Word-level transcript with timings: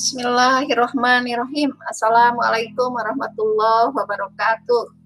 Bismillahirrahmanirrahim. 0.00 1.76
Assalamualaikum 1.84 2.88
warahmatullahi 2.88 3.92
wabarakatuh. 3.92 4.96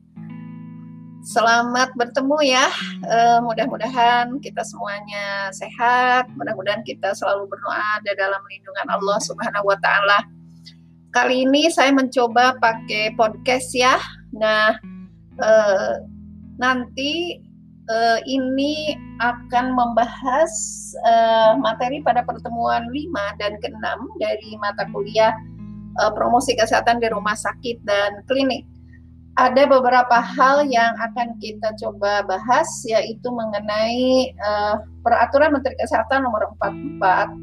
Selamat 1.27 1.91
bertemu 1.99 2.39
ya. 2.47 2.71
Uh, 3.03 3.43
mudah-mudahan 3.43 4.39
kita 4.39 4.63
semuanya 4.63 5.51
sehat. 5.51 6.31
Mudah-mudahan 6.39 6.87
kita 6.87 7.11
selalu 7.11 7.51
berdoa 7.51 8.07
di 8.07 8.15
dalam 8.15 8.39
lindungan 8.47 8.87
Allah 8.95 9.19
Subhanahu 9.19 9.67
wa 9.67 9.75
taala. 9.83 10.31
Kali 11.11 11.43
ini 11.43 11.67
saya 11.75 11.91
mencoba 11.91 12.55
pakai 12.63 13.19
podcast 13.19 13.75
ya. 13.75 13.99
Nah, 14.31 14.79
uh, 15.43 16.07
nanti 16.55 17.43
uh, 17.91 18.19
ini 18.25 18.97
akan 19.21 19.75
membahas 19.77 20.53
uh, 21.05 21.57
materi 21.61 22.01
pada 22.01 22.25
pertemuan 22.25 22.89
5 22.89 23.41
dan 23.41 23.53
ke-6 23.61 23.87
dari 24.21 24.51
mata 24.61 24.89
kuliah 24.91 25.35
uh, 26.01 26.13
promosi 26.13 26.57
kesehatan 26.57 27.01
di 27.01 27.09
rumah 27.13 27.37
sakit 27.37 27.83
dan 27.85 28.25
klinik. 28.29 28.65
Ada 29.35 29.67
beberapa 29.67 30.23
hal 30.23 30.63
yang 30.71 30.95
akan 30.95 31.35
kita 31.43 31.75
coba 31.83 32.23
bahas 32.23 32.71
yaitu 32.87 33.27
mengenai 33.35 34.31
uh, 34.39 34.79
peraturan 35.03 35.51
Menteri 35.51 35.75
Kesehatan 35.75 36.23
nomor 36.23 36.55
44 36.63 37.35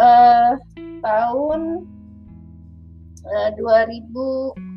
uh, 0.00 0.56
tahun 1.04 1.60
uh, 3.28 3.50
2000 3.52 4.70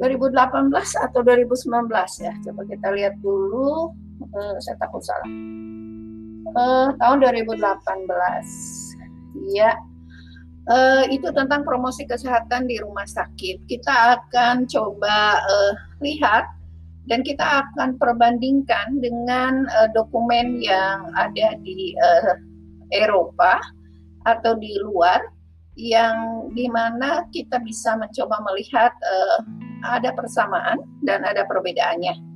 2018 0.00 0.72
atau 0.96 1.20
2019 1.20 2.24
ya. 2.24 2.32
Coba 2.40 2.64
kita 2.64 2.88
lihat 2.96 3.20
dulu 3.20 3.92
uh, 4.22 4.56
saya 4.60 4.76
takut 4.80 5.02
salah. 5.04 5.30
Uh, 6.50 6.88
tahun 6.98 7.22
2018 7.22 7.60
ya 9.54 9.70
uh, 10.68 11.04
itu 11.08 11.28
tentang 11.32 11.62
promosi 11.62 12.04
kesehatan 12.04 12.68
di 12.68 12.78
rumah 12.82 13.06
sakit. 13.06 13.64
Kita 13.66 14.18
akan 14.18 14.66
coba 14.68 15.40
uh, 15.40 15.72
lihat 16.02 16.46
dan 17.08 17.24
kita 17.24 17.66
akan 17.66 17.96
perbandingkan 17.96 19.00
dengan 19.00 19.64
uh, 19.72 19.88
dokumen 19.96 20.60
yang 20.60 21.10
ada 21.16 21.56
di 21.64 21.96
uh, 21.96 22.36
Eropa 22.92 23.58
atau 24.28 24.58
di 24.58 24.76
luar 24.84 25.22
yang 25.78 26.50
di 26.52 26.68
mana 26.68 27.24
kita 27.32 27.56
bisa 27.62 27.96
mencoba 27.96 28.42
melihat 28.52 28.92
uh, 28.92 29.40
ada 29.96 30.12
persamaan 30.12 30.84
dan 31.02 31.24
ada 31.24 31.46
perbedaannya. 31.48 32.29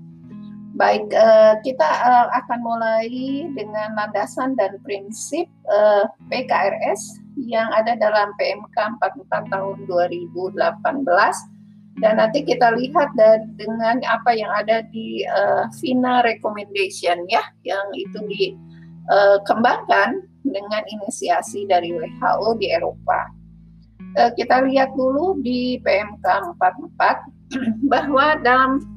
Baik, 0.74 1.06
uh, 1.14 1.54
kita 1.62 1.86
uh, 1.86 2.26
akan 2.34 2.58
mulai 2.58 3.06
dengan 3.54 3.94
landasan 3.94 4.58
dan 4.58 4.74
prinsip 4.82 5.46
eh, 5.70 6.04
PKRS 6.34 7.22
yang 7.38 7.70
ada 7.70 7.94
dalam 7.94 8.34
PMK 8.34 8.98
44 8.98 9.54
tahun 9.54 9.86
2018 9.86 10.58
dan 12.02 12.18
nanti 12.18 12.42
kita 12.42 12.74
lihat 12.74 13.06
dan 13.14 13.54
dengan 13.54 14.02
apa 14.02 14.34
yang 14.34 14.50
ada 14.50 14.82
di 14.90 15.22
uh, 15.30 15.70
FINA 15.78 16.26
recommendation 16.26 17.22
ya 17.30 17.46
yang 17.62 17.86
itu 17.94 18.18
dikembangkan 18.26 20.26
dengan 20.42 20.82
inisiasi 20.90 21.70
dari 21.70 21.94
WHO 21.94 22.50
di 22.58 22.74
Eropa. 22.74 23.30
Kita 24.14 24.62
lihat 24.62 24.94
dulu 24.94 25.42
di 25.42 25.74
PMK 25.82 26.54
44 26.58 27.34
bahwa 27.94 28.38
dalam 28.46 28.93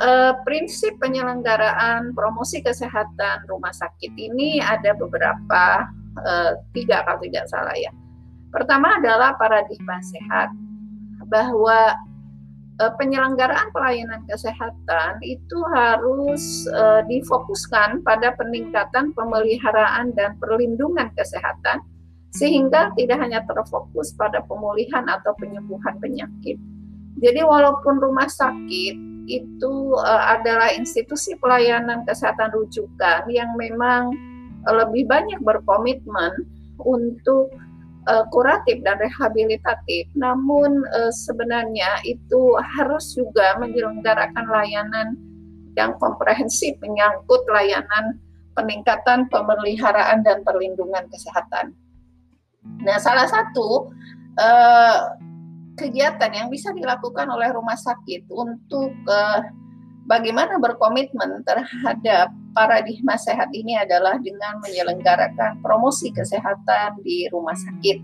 uh, 0.00 0.32
prinsip 0.46 0.96
penyelenggaraan 1.02 2.16
promosi 2.16 2.64
kesehatan 2.64 3.44
rumah 3.50 3.74
sakit 3.74 4.12
ini 4.16 4.62
ada 4.62 4.96
beberapa 4.96 5.88
uh, 6.22 6.52
tiga 6.72 7.04
kalau 7.04 7.20
tidak 7.26 7.44
salah 7.50 7.76
ya. 7.76 7.92
Pertama 8.52 9.00
adalah 9.00 9.36
paradigma 9.36 10.00
sehat 10.04 10.52
bahwa 11.28 11.96
uh, 12.80 12.92
penyelenggaraan 12.96 13.72
pelayanan 13.72 14.22
kesehatan 14.28 15.20
itu 15.24 15.58
harus 15.72 16.68
difokuskan 17.08 18.04
pada 18.04 18.36
peningkatan 18.36 19.12
pemeliharaan 19.16 20.12
dan 20.16 20.36
perlindungan 20.40 21.08
kesehatan 21.16 21.80
sehingga 22.32 22.88
tidak 22.96 23.20
hanya 23.20 23.44
terfokus 23.44 24.16
pada 24.16 24.40
pemulihan 24.48 25.04
atau 25.04 25.36
penyembuhan 25.36 26.00
penyakit. 26.00 26.56
Jadi 27.20 27.40
walaupun 27.44 28.00
rumah 28.00 28.24
sakit 28.24 29.11
itu 29.30 29.94
uh, 29.98 30.24
adalah 30.38 30.72
institusi 30.74 31.38
pelayanan 31.38 32.02
kesehatan 32.06 32.50
rujukan 32.54 33.26
yang 33.30 33.50
memang 33.54 34.10
uh, 34.66 34.74
lebih 34.84 35.06
banyak 35.06 35.38
berkomitmen 35.42 36.46
untuk 36.82 37.54
uh, 38.10 38.24
kuratif 38.34 38.82
dan 38.82 38.98
rehabilitatif. 38.98 40.10
Namun 40.18 40.82
uh, 40.90 41.12
sebenarnya 41.12 42.02
itu 42.02 42.56
harus 42.78 43.14
juga 43.14 43.58
menyelenggarakan 43.62 44.46
layanan 44.50 45.08
yang 45.78 45.96
komprehensif 45.96 46.76
menyangkut 46.84 47.42
layanan 47.48 48.20
peningkatan 48.52 49.30
pemeliharaan 49.32 50.20
dan 50.20 50.44
perlindungan 50.44 51.08
kesehatan. 51.08 51.72
Nah, 52.84 53.00
salah 53.00 53.26
satu 53.26 53.90
uh, 54.36 54.98
kegiatan 55.76 56.30
yang 56.32 56.48
bisa 56.52 56.70
dilakukan 56.72 57.28
oleh 57.28 57.52
rumah 57.52 57.76
sakit 57.76 58.28
untuk 58.28 58.92
uh, 59.08 59.40
bagaimana 60.06 60.60
berkomitmen 60.60 61.44
terhadap 61.46 62.28
paradigma 62.52 63.16
sehat 63.16 63.48
ini 63.56 63.78
adalah 63.80 64.20
dengan 64.20 64.60
menyelenggarakan 64.60 65.64
promosi 65.64 66.12
kesehatan 66.12 67.00
di 67.00 67.28
rumah 67.32 67.56
sakit. 67.56 67.98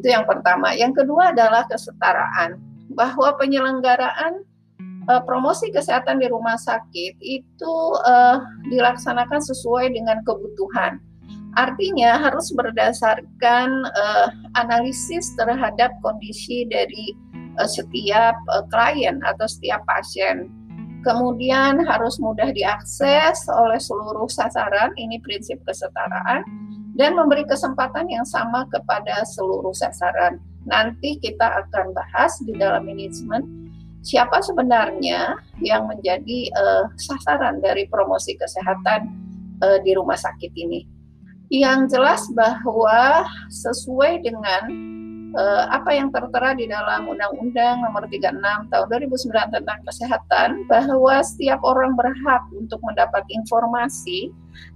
Itu 0.00 0.06
yang 0.08 0.28
pertama. 0.28 0.74
Yang 0.76 1.04
kedua 1.04 1.32
adalah 1.32 1.64
kesetaraan, 1.70 2.60
bahwa 2.92 3.32
penyelenggaraan 3.40 4.44
uh, 5.08 5.22
promosi 5.24 5.72
kesehatan 5.72 6.20
di 6.20 6.28
rumah 6.28 6.60
sakit 6.60 7.16
itu 7.20 7.74
uh, 8.04 8.38
dilaksanakan 8.68 9.40
sesuai 9.40 9.92
dengan 9.92 10.20
kebutuhan 10.22 11.00
Artinya 11.52 12.16
harus 12.16 12.48
berdasarkan 12.56 13.68
uh, 13.84 14.28
analisis 14.56 15.36
terhadap 15.36 15.92
kondisi 16.00 16.64
dari 16.64 17.12
uh, 17.60 17.68
setiap 17.68 18.32
uh, 18.48 18.64
klien 18.72 19.20
atau 19.20 19.44
setiap 19.44 19.84
pasien. 19.84 20.48
Kemudian 21.04 21.82
harus 21.84 22.16
mudah 22.22 22.54
diakses 22.54 23.44
oleh 23.52 23.76
seluruh 23.76 24.30
sasaran, 24.30 24.94
ini 24.96 25.20
prinsip 25.20 25.60
kesetaraan, 25.68 26.46
dan 26.96 27.18
memberi 27.18 27.44
kesempatan 27.44 28.08
yang 28.08 28.24
sama 28.24 28.64
kepada 28.72 29.20
seluruh 29.26 29.74
sasaran. 29.76 30.40
Nanti 30.64 31.18
kita 31.20 31.66
akan 31.66 31.92
bahas 31.92 32.38
di 32.46 32.54
dalam 32.56 32.86
manajemen 32.86 33.44
siapa 34.00 34.40
sebenarnya 34.40 35.36
yang 35.60 35.84
menjadi 35.90 36.48
uh, 36.54 36.86
sasaran 36.96 37.60
dari 37.60 37.84
promosi 37.92 38.38
kesehatan 38.40 39.10
uh, 39.60 39.78
di 39.82 39.92
rumah 39.92 40.16
sakit 40.16 40.54
ini 40.54 41.01
yang 41.52 41.84
jelas 41.84 42.24
bahwa 42.32 43.28
sesuai 43.52 44.24
dengan 44.24 44.72
uh, 45.36 45.68
apa 45.68 45.92
yang 45.92 46.08
tertera 46.08 46.56
di 46.56 46.64
dalam 46.64 47.04
Undang-Undang 47.04 47.84
Nomor 47.84 48.08
36 48.08 48.72
Tahun 48.72 48.86
2009 48.88 49.56
tentang 49.60 49.78
Kesehatan 49.84 50.48
bahwa 50.64 51.20
setiap 51.20 51.60
orang 51.60 51.92
berhak 51.92 52.40
untuk 52.56 52.80
mendapat 52.80 53.20
informasi 53.28 54.32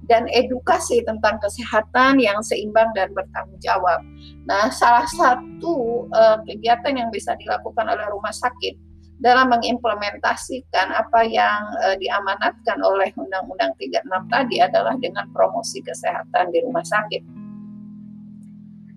dan 0.08 0.28
edukasi 0.32 1.00
tentang 1.04 1.40
kesehatan 1.40 2.20
yang 2.20 2.40
seimbang 2.44 2.92
dan 2.92 3.12
bertanggung 3.12 3.60
jawab. 3.60 4.00
Nah, 4.44 4.68
salah 4.68 5.08
satu 5.08 6.08
uh, 6.12 6.44
kegiatan 6.44 6.92
yang 6.92 7.08
bisa 7.08 7.32
dilakukan 7.40 7.88
oleh 7.88 8.04
rumah 8.12 8.32
sakit 8.32 8.85
dalam 9.16 9.48
mengimplementasikan 9.48 10.92
apa 10.92 11.24
yang 11.24 11.72
uh, 11.80 11.96
diamanatkan 11.96 12.78
oleh 12.84 13.08
Undang-Undang 13.16 13.72
36 13.80 14.04
tadi 14.28 14.56
adalah 14.60 14.94
dengan 15.00 15.24
promosi 15.32 15.80
kesehatan 15.80 16.52
di 16.52 16.60
rumah 16.60 16.84
sakit. 16.84 17.24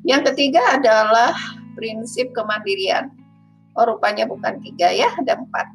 Yang 0.04 0.34
ketiga 0.34 0.76
adalah 0.76 1.32
prinsip 1.76 2.36
kemandirian. 2.36 3.12
Oh, 3.80 3.88
rupanya 3.88 4.28
bukan 4.28 4.60
tiga 4.60 4.92
ya, 4.92 5.08
ada 5.16 5.40
empat. 5.40 5.68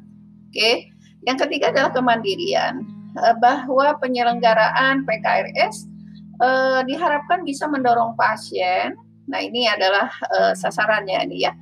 Oke. 0.53 0.93
Yang 1.25 1.49
ketiga 1.49 1.73
adalah 1.73 1.89
kemandirian, 1.89 2.85
uh, 3.17 3.33
bahwa 3.41 3.97
penyelenggaraan 3.97 5.09
PKRS 5.09 5.89
uh, 6.37 6.85
diharapkan 6.85 7.41
bisa 7.41 7.65
mendorong 7.65 8.13
pasien. 8.13 8.93
Nah, 9.25 9.41
ini 9.41 9.65
adalah 9.65 10.13
uh, 10.29 10.53
sasarannya 10.53 11.25
ini 11.25 11.49
ya 11.49 11.53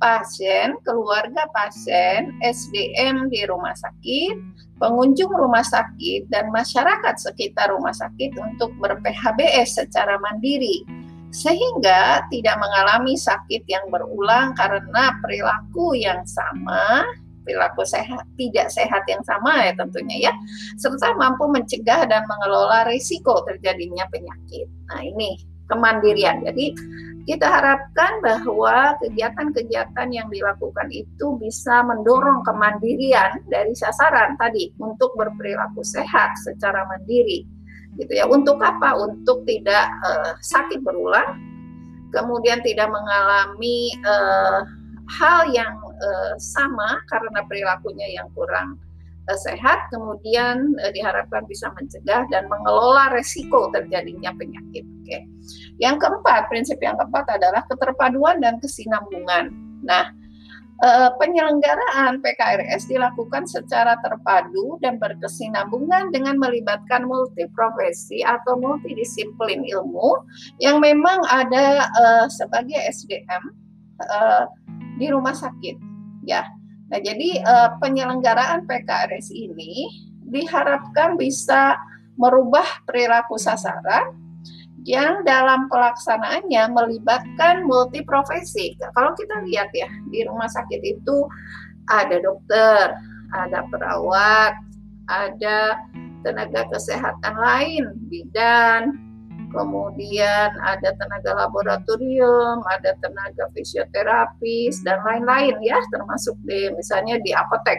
pasien, 0.00 0.80
keluarga 0.82 1.46
pasien, 1.52 2.34
SDM 2.40 3.28
di 3.28 3.44
rumah 3.46 3.76
sakit, 3.76 4.34
pengunjung 4.80 5.30
rumah 5.30 5.62
sakit, 5.62 6.26
dan 6.32 6.48
masyarakat 6.50 7.14
sekitar 7.20 7.70
rumah 7.70 7.92
sakit 7.92 8.32
untuk 8.40 8.72
ber-PHBS 8.80 9.84
secara 9.84 10.16
mandiri, 10.18 10.82
sehingga 11.30 12.26
tidak 12.32 12.56
mengalami 12.58 13.14
sakit 13.14 13.62
yang 13.68 13.84
berulang 13.92 14.56
karena 14.56 15.14
perilaku 15.20 15.94
yang 15.94 16.24
sama, 16.26 17.06
perilaku 17.44 17.84
sehat 17.84 18.24
tidak 18.40 18.68
sehat 18.72 19.04
yang 19.06 19.22
sama 19.22 19.68
ya 19.68 19.72
tentunya 19.76 20.30
ya, 20.30 20.32
serta 20.80 21.14
mampu 21.14 21.46
mencegah 21.46 22.08
dan 22.08 22.24
mengelola 22.26 22.88
risiko 22.88 23.44
terjadinya 23.46 24.08
penyakit. 24.10 24.66
Nah 24.90 25.00
ini 25.04 25.38
kemandirian. 25.70 26.42
Jadi 26.42 26.74
kita 27.30 27.46
harapkan 27.46 28.18
bahwa 28.18 28.98
kegiatan-kegiatan 28.98 30.08
yang 30.10 30.26
dilakukan 30.26 30.90
itu 30.90 31.38
bisa 31.38 31.86
mendorong 31.86 32.42
kemandirian 32.42 33.38
dari 33.46 33.70
sasaran 33.78 34.34
tadi 34.34 34.74
untuk 34.82 35.14
berperilaku 35.14 35.86
sehat 35.86 36.34
secara 36.42 36.82
mandiri. 36.90 37.46
Gitu 37.94 38.12
ya. 38.18 38.26
Untuk 38.26 38.58
apa? 38.58 38.98
Untuk 38.98 39.46
tidak 39.46 39.86
uh, 40.02 40.34
sakit 40.42 40.82
berulang 40.82 41.38
kemudian 42.10 42.58
tidak 42.66 42.90
mengalami 42.90 43.94
uh, 44.02 44.66
hal 45.10 45.46
yang 45.50 45.74
uh, 45.78 46.34
sama 46.38 47.02
karena 47.10 47.42
perilakunya 47.46 48.20
yang 48.20 48.28
kurang 48.34 48.78
sehat 49.38 49.90
kemudian 49.92 50.74
uh, 50.80 50.92
diharapkan 50.94 51.44
bisa 51.46 51.70
mencegah 51.76 52.26
dan 52.30 52.46
mengelola 52.50 53.12
resiko 53.14 53.70
terjadinya 53.70 54.34
penyakit 54.34 54.82
oke 54.82 55.18
yang 55.78 55.96
keempat 55.98 56.50
prinsip 56.50 56.78
yang 56.82 56.98
keempat 56.98 57.26
adalah 57.38 57.62
keterpaduan 57.68 58.38
dan 58.42 58.58
kesinambungan 58.58 59.52
nah 59.84 60.10
uh, 60.82 61.10
penyelenggaraan 61.20 62.20
PKRS 62.20 62.88
dilakukan 62.90 63.46
secara 63.46 63.96
terpadu 64.00 64.80
dan 64.80 64.96
berkesinambungan 64.96 66.10
dengan 66.10 66.36
melibatkan 66.40 67.06
multiprofesi 67.06 68.24
atau 68.24 68.56
multidisiplin 68.58 69.64
ilmu 69.64 70.24
yang 70.58 70.80
memang 70.80 71.20
ada 71.28 71.88
uh, 71.92 72.26
sebagai 72.28 72.76
SDM 72.90 73.52
di 74.96 75.12
rumah 75.12 75.36
sakit 75.36 75.76
ya. 76.24 76.44
Nah, 76.90 76.98
jadi 76.98 77.38
uh, 77.46 77.70
penyelenggaraan 77.78 78.66
PKRS 78.66 79.30
ini 79.30 79.86
diharapkan 80.26 81.14
bisa 81.14 81.78
merubah 82.18 82.66
perilaku 82.84 83.38
sasaran 83.38 84.14
yang 84.84 85.22
dalam 85.22 85.68
pelaksanaannya 85.68 86.72
melibatkan 86.72 87.64
multiprofesi. 87.64 88.74
Kalau 88.96 89.12
kita 89.14 89.44
lihat 89.46 89.70
ya 89.76 89.88
di 90.08 90.24
rumah 90.24 90.48
sakit 90.48 90.80
itu 90.82 91.28
ada 91.90 92.16
dokter, 92.18 92.96
ada 93.34 93.60
perawat, 93.68 94.56
ada 95.10 95.78
tenaga 96.24 96.68
kesehatan 96.72 97.34
lain, 97.36 97.84
bidan, 98.08 99.09
kemudian 99.50 100.50
ada 100.62 100.94
tenaga 100.96 101.46
laboratorium, 101.46 102.62
ada 102.70 102.94
tenaga 103.02 103.50
fisioterapis 103.52 104.82
dan 104.86 105.02
lain-lain 105.04 105.58
ya, 105.60 105.78
termasuk 105.90 106.38
di 106.46 106.70
misalnya 106.74 107.18
di 107.20 107.34
apotek. 107.34 107.78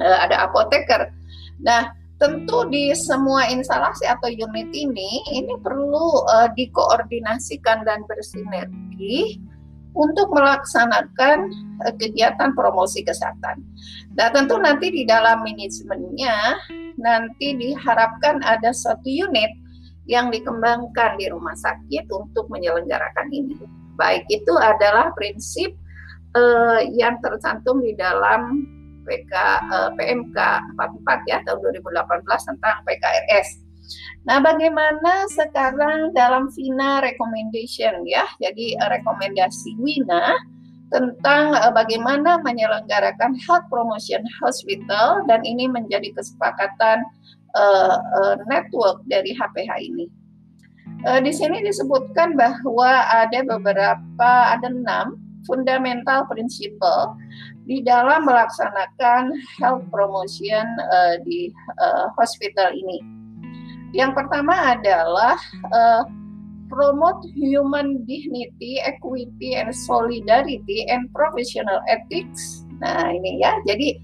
Eh, 0.00 0.18
ada 0.24 0.48
apoteker. 0.48 1.12
Nah, 1.60 1.92
tentu 2.16 2.64
di 2.70 2.94
semua 2.94 3.50
instalasi 3.50 4.06
atau 4.06 4.30
unit 4.30 4.70
ini 4.72 5.26
ini 5.34 5.58
perlu 5.58 6.22
uh, 6.30 6.48
dikoordinasikan 6.54 7.82
dan 7.82 8.06
bersinergi 8.06 9.42
untuk 9.92 10.30
melaksanakan 10.32 11.50
uh, 11.82 11.92
kegiatan 11.98 12.54
promosi 12.54 13.02
kesehatan. 13.02 13.60
Nah, 14.14 14.30
tentu 14.30 14.56
nanti 14.56 14.88
di 14.94 15.02
dalam 15.02 15.42
manajemennya 15.42 16.62
nanti 16.96 17.58
diharapkan 17.58 18.38
ada 18.46 18.70
satu 18.70 19.06
unit 19.06 19.61
yang 20.12 20.28
dikembangkan 20.28 21.16
di 21.16 21.32
rumah 21.32 21.56
sakit 21.56 22.04
untuk 22.12 22.44
menyelenggarakan 22.52 23.32
ini. 23.32 23.56
Baik 23.96 24.28
itu 24.28 24.52
adalah 24.60 25.08
prinsip 25.16 25.72
uh, 26.36 26.84
yang 26.92 27.16
tercantum 27.24 27.80
di 27.80 27.96
dalam 27.96 28.68
PK 29.08 29.32
uh, 29.72 29.90
PMK 29.96 30.38
44 30.76 31.30
ya 31.32 31.40
tahun 31.48 31.58
2018 31.64 32.48
tentang 32.52 32.76
PKRS. 32.84 33.48
Nah, 34.28 34.38
bagaimana 34.38 35.26
sekarang 35.26 36.14
dalam 36.14 36.52
Vina 36.54 37.02
recommendation 37.02 38.04
ya. 38.06 38.28
Jadi 38.38 38.78
uh, 38.78 38.92
rekomendasi 38.92 39.80
Wina 39.80 40.36
tentang 40.92 41.56
uh, 41.56 41.72
bagaimana 41.72 42.38
menyelenggarakan 42.44 43.34
health 43.48 43.66
promotion 43.72 44.22
hospital 44.44 45.24
dan 45.26 45.42
ini 45.42 45.66
menjadi 45.66 46.12
kesepakatan 46.14 47.02
uh, 47.56 47.96
uh, 47.98 48.34
network 48.48 49.00
dari 49.08 49.32
HPH 49.36 49.72
ini. 49.80 50.06
Uh, 51.02 51.18
di 51.18 51.34
sini 51.34 51.62
disebutkan 51.62 52.38
bahwa 52.38 53.06
ada 53.10 53.42
beberapa 53.42 54.30
ada 54.54 54.68
enam 54.70 55.18
fundamental 55.44 56.22
principle 56.30 57.18
di 57.66 57.82
dalam 57.82 58.22
melaksanakan 58.26 59.34
health 59.58 59.82
promotion 59.90 60.62
di 61.26 61.50
hospital 62.14 62.70
ini. 62.70 63.02
Yang 63.90 64.22
pertama 64.22 64.78
adalah 64.78 65.34
promote 66.72 67.26
human 67.36 68.06
dignity, 68.08 68.80
equity, 68.80 69.58
and 69.58 69.74
solidarity 69.74 70.88
and 70.88 71.12
professional 71.12 71.84
ethics. 71.90 72.64
Nah 72.80 73.12
ini 73.12 73.44
ya, 73.44 73.60
jadi 73.68 74.00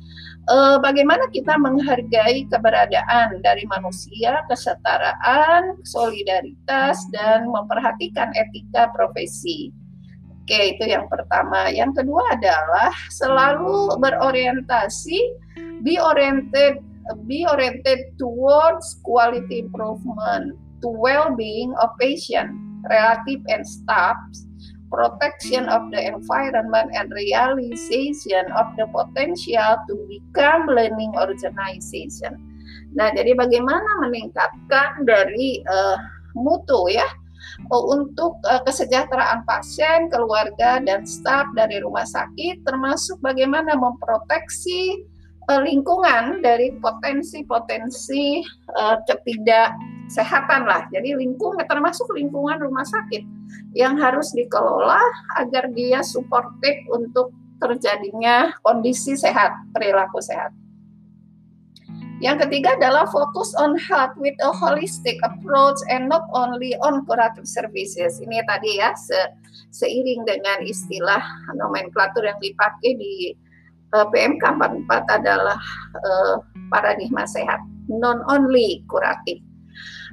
uh, 0.48 0.76
bagaimana 0.80 1.28
kita 1.30 1.54
menghargai 1.60 2.48
keberadaan 2.48 3.38
dari 3.44 3.64
manusia, 3.68 4.42
kesetaraan, 4.48 5.78
solidaritas, 5.84 6.98
dan 7.14 7.46
memperhatikan 7.48 8.32
etika 8.34 8.90
profesi. 8.96 9.70
Oke, 10.48 10.74
itu 10.74 10.88
yang 10.88 11.04
pertama. 11.12 11.68
Yang 11.68 12.02
kedua 12.02 12.24
adalah 12.32 12.92
selalu 13.12 14.00
berorientasi 14.00 15.20
be 15.84 16.00
oriented 16.00 16.80
be 17.24 17.44
oriented 17.48 18.12
towards 18.20 19.00
quality 19.00 19.64
improvement 19.64 20.56
to 20.84 20.88
well-being 20.88 21.72
of 21.80 21.88
patient, 21.96 22.52
relative 22.88 23.40
and 23.48 23.64
staff, 23.64 24.16
protection 24.88 25.68
of 25.68 25.88
the 25.92 26.00
environment 26.00 26.90
and 26.96 27.12
realization 27.12 28.44
of 28.56 28.66
the 28.80 28.88
potential 28.90 29.76
to 29.88 29.94
become 30.08 30.68
learning 30.68 31.12
organization. 31.16 32.36
Nah, 32.96 33.12
jadi 33.12 33.36
bagaimana 33.36 34.08
meningkatkan 34.08 35.04
dari 35.04 35.60
uh, 35.68 35.96
mutu 36.34 36.88
ya 36.88 37.04
Oh, 37.74 37.90
untuk 37.90 38.38
uh, 38.46 38.62
kesejahteraan 38.62 39.42
pasien, 39.42 40.06
keluarga, 40.14 40.78
dan 40.78 41.02
staf 41.02 41.50
dari 41.58 41.82
rumah 41.82 42.06
sakit, 42.06 42.62
termasuk 42.62 43.18
bagaimana 43.18 43.74
memproteksi 43.74 45.02
uh, 45.48 45.62
lingkungan 45.64 46.44
dari 46.44 46.76
potensi-potensi 46.78 48.44
uh, 48.76 49.00
ketidaksehatan 49.08 50.68
lah. 50.68 50.86
Jadi 50.92 51.16
lingkungan 51.16 51.64
termasuk 51.64 52.06
lingkungan 52.12 52.60
rumah 52.60 52.84
sakit 52.84 53.24
yang 53.72 53.96
harus 53.96 54.30
dikelola 54.36 55.00
agar 55.40 55.72
dia 55.72 56.04
suportif 56.04 56.76
untuk 56.92 57.32
terjadinya 57.58 58.54
kondisi 58.62 59.18
sehat, 59.18 59.50
perilaku 59.74 60.22
sehat. 60.22 60.54
Yang 62.18 62.46
ketiga 62.46 62.74
adalah 62.74 63.06
fokus 63.06 63.54
on 63.62 63.78
health 63.78 64.10
with 64.18 64.34
a 64.42 64.50
holistic 64.50 65.14
approach 65.22 65.78
and 65.86 66.10
not 66.10 66.26
only 66.34 66.74
on 66.82 67.06
curative 67.06 67.46
services. 67.46 68.18
Ini 68.18 68.42
tadi 68.42 68.82
ya 68.82 68.90
se 68.98 69.38
seiring 69.70 70.26
dengan 70.26 70.58
istilah 70.66 71.22
nomenklatur 71.54 72.26
yang 72.26 72.38
dipakai 72.42 72.98
di 72.98 73.38
uh, 73.94 74.06
PMK 74.10 74.42
44 74.42 75.18
adalah 75.22 75.58
uh, 75.96 76.34
paradigma 76.68 77.24
sehat, 77.24 77.60
non 77.88 78.20
only 78.28 78.84
kuratif. 78.90 79.40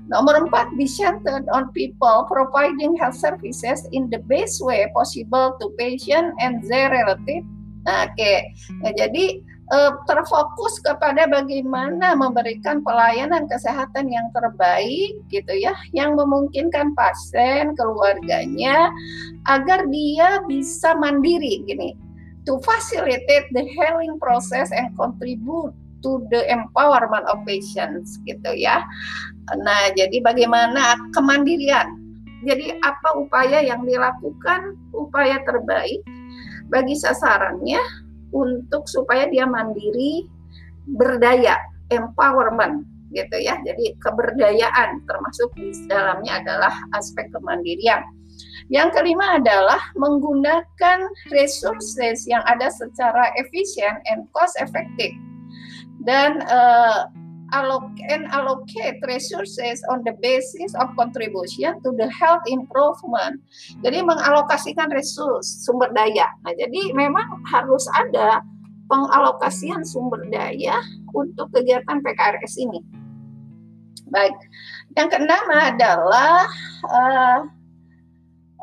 Nomor 0.05 0.45
empat, 0.45 0.77
be 0.77 0.85
centered 0.85 1.49
on 1.49 1.73
people 1.73 2.29
providing 2.29 2.93
health 3.01 3.17
services 3.17 3.89
in 3.89 4.05
the 4.13 4.21
best 4.29 4.61
way 4.61 4.85
possible 4.93 5.57
to 5.57 5.73
patient 5.81 6.29
and 6.37 6.61
their 6.69 6.93
relative. 6.93 7.41
Nah, 7.89 8.09
oke, 8.09 8.13
okay. 8.13 8.53
nah, 8.81 8.93
jadi 8.93 9.41
uh, 9.73 9.97
terfokus 10.05 10.77
kepada 10.81 11.25
bagaimana 11.29 12.13
memberikan 12.13 12.85
pelayanan 12.85 13.49
kesehatan 13.49 14.09
yang 14.09 14.29
terbaik 14.33 15.17
gitu 15.33 15.53
ya 15.53 15.73
yang 15.93 16.13
memungkinkan 16.13 16.93
pasien 16.93 17.73
keluarganya 17.77 18.89
agar 19.49 19.85
dia 19.89 20.41
bisa 20.45 20.93
mandiri 20.97 21.65
gini 21.65 21.97
to 22.45 22.61
facilitate 22.61 23.49
the 23.51 23.65
healing 23.65 24.17
process 24.21 24.69
and 24.71 24.93
contribute 24.93 25.73
to 26.05 26.21
the 26.29 26.45
empowerment 26.49 27.25
of 27.33 27.41
patients 27.49 28.21
gitu 28.29 28.53
ya. 28.53 28.85
Nah, 29.57 29.89
jadi 29.97 30.21
bagaimana 30.21 30.97
kemandirian? 31.13 31.97
Jadi 32.45 32.77
apa 32.85 33.17
upaya 33.17 33.65
yang 33.65 33.81
dilakukan 33.89 34.77
upaya 34.93 35.41
terbaik 35.41 36.05
bagi 36.69 36.93
sasarannya 36.93 37.81
untuk 38.29 38.85
supaya 38.85 39.25
dia 39.25 39.49
mandiri, 39.49 40.29
berdaya, 40.85 41.57
empowerment 41.89 42.85
gitu 43.13 43.37
ya. 43.41 43.57
Jadi 43.65 43.97
keberdayaan 43.97 45.01
termasuk 45.09 45.57
di 45.57 45.73
dalamnya 45.89 46.43
adalah 46.45 46.73
aspek 46.93 47.31
kemandirian. 47.33 48.05
Yang 48.73 48.97
kelima 48.97 49.37
adalah 49.37 49.81
menggunakan 49.93 51.05
resources 51.29 52.25
yang 52.25 52.41
ada 52.49 52.71
secara 52.73 53.29
efisien 53.37 54.01
and 54.09 54.25
cost 54.33 54.57
effective. 54.57 55.13
Dan 56.05 56.41
uh, 56.49 57.09
and 57.53 58.25
allocate 58.33 58.99
resources 59.07 59.79
on 59.87 60.03
the 60.03 60.11
basis 60.19 60.73
of 60.75 60.89
contribution 60.97 61.79
to 61.83 61.93
the 61.95 62.09
health 62.09 62.43
improvement. 62.49 63.39
Jadi 63.85 64.01
mengalokasikan 64.03 64.91
resource 64.91 65.63
sumber 65.63 65.93
daya. 65.93 66.27
Nah, 66.43 66.53
jadi 66.57 66.91
memang 66.91 67.45
harus 67.47 67.85
ada 67.95 68.41
pengalokasian 68.89 69.85
sumber 69.85 70.25
daya 70.27 70.81
untuk 71.13 71.47
kegiatan 71.53 72.01
PKRS 72.01 72.59
ini. 72.59 72.81
Baik, 74.11 74.37
yang 74.93 75.09
keenam 75.09 75.45
adalah 75.49 76.45
uh, 76.85 77.39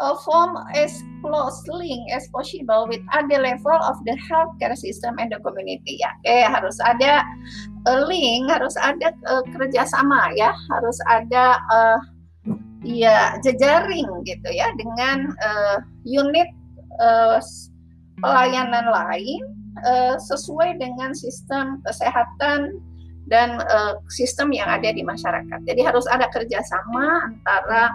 uh, 0.02 0.18
form 0.26 0.58
as 0.74 0.90
close 1.22 1.62
link 1.70 2.02
as 2.10 2.26
possible 2.34 2.90
with 2.90 2.98
other 3.14 3.38
level 3.38 3.78
of 3.86 3.94
the 4.02 4.18
healthcare 4.26 4.74
system 4.74 5.14
and 5.22 5.30
the 5.30 5.38
community 5.46 6.02
ya. 6.02 6.10
Oke, 6.26 6.36
harus 6.50 6.76
ada 6.82 7.22
uh, 7.86 8.02
link, 8.10 8.50
harus 8.50 8.74
ada 8.82 9.14
uh, 9.30 9.46
kerjasama 9.54 10.34
ya, 10.34 10.50
harus 10.74 10.98
ada 11.06 11.62
uh, 11.70 11.98
ya 12.82 13.38
jejaring 13.46 14.10
gitu 14.26 14.48
ya 14.50 14.74
dengan 14.74 15.30
uh, 15.38 15.78
unit 16.02 16.50
uh, 16.98 17.38
pelayanan 18.18 18.90
lain 18.90 19.42
uh, 19.86 20.18
sesuai 20.18 20.82
dengan 20.82 21.14
sistem 21.14 21.78
kesehatan 21.86 22.82
dan 23.30 23.62
uh, 23.70 24.02
sistem 24.10 24.50
yang 24.50 24.66
ada 24.66 24.90
di 24.90 25.06
masyarakat. 25.06 25.62
Jadi 25.62 25.80
harus 25.86 26.04
ada 26.10 26.26
kerjasama 26.34 27.30
antara 27.30 27.94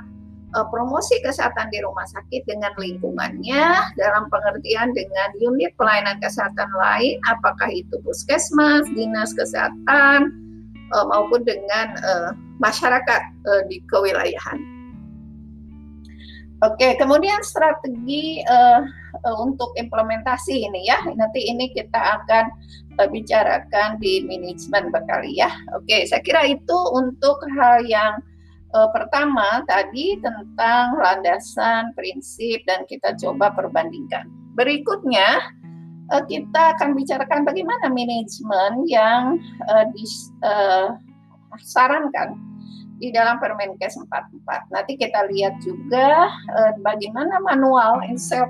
uh, 0.56 0.68
promosi 0.72 1.20
kesehatan 1.26 1.68
di 1.74 1.84
rumah 1.84 2.08
sakit 2.08 2.48
dengan 2.48 2.72
lingkungannya 2.80 3.66
dalam 4.00 4.32
pengertian 4.32 4.96
dengan 4.96 5.30
unit 5.42 5.74
pelayanan 5.76 6.22
kesehatan 6.24 6.70
lain 6.78 7.20
apakah 7.28 7.68
itu 7.74 7.98
puskesmas, 8.06 8.88
dinas 8.96 9.36
kesehatan 9.36 10.32
uh, 10.96 11.06
maupun 11.12 11.44
dengan 11.44 11.98
uh, 12.06 12.32
masyarakat 12.64 13.22
di 13.70 13.80
kewilayahan. 13.88 14.60
Oke, 16.66 16.98
kemudian 16.98 17.38
strategi 17.46 18.42
untuk 19.38 19.78
implementasi 19.78 20.66
ini 20.66 20.90
ya. 20.90 20.98
Nanti 21.14 21.46
ini 21.46 21.70
kita 21.70 22.18
akan 22.18 22.50
bicarakan 23.14 24.02
di 24.02 24.26
manajemen 24.26 24.90
berkali 24.90 25.38
ya. 25.38 25.54
Oke, 25.78 26.10
saya 26.10 26.18
kira 26.26 26.50
itu 26.50 26.78
untuk 26.98 27.38
hal 27.62 27.86
yang 27.86 28.18
uh, 28.78 28.94
pertama 28.94 29.66
tadi 29.66 30.22
tentang 30.22 30.94
landasan, 31.02 31.90
prinsip, 31.98 32.62
dan 32.70 32.86
kita 32.86 33.18
coba 33.18 33.50
perbandingkan. 33.58 34.30
Berikutnya, 34.54 35.42
uh, 36.14 36.22
kita 36.30 36.78
akan 36.78 36.94
bicarakan 36.94 37.42
bagaimana 37.42 37.90
manajemen 37.90 38.86
yang 38.86 39.42
uh, 39.66 39.86
disarankan 41.58 42.38
di 43.02 43.10
dalam 43.14 43.42
Permenkes 43.42 43.98
44. 43.98 44.74
Nanti 44.74 44.98
kita 44.98 45.30
lihat 45.30 45.62
juga 45.62 46.34
bagaimana 46.82 47.38
manual 47.46 48.02
self 48.18 48.50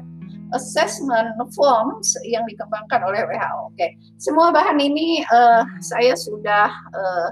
assessment 0.55 1.35
forms 1.51 2.15
yang 2.23 2.47
dikembangkan 2.47 3.03
oleh 3.03 3.27
WHO. 3.27 3.59
Oke, 3.67 3.75
okay. 3.75 3.89
semua 4.15 4.55
bahan 4.55 4.79
ini 4.79 5.19
uh, 5.27 5.67
saya 5.83 6.15
sudah 6.15 6.71
uh, 6.95 7.27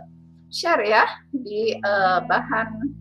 share 0.49 0.83
ya 0.85 1.05
di 1.31 1.75
uh, 1.81 2.21
bahan 2.25 2.95